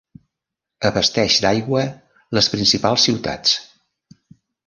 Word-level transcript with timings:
Abasteix 0.89 1.35
d'aigua 1.43 1.83
les 2.37 2.49
principals 2.55 3.05
ciutats. 3.09 3.55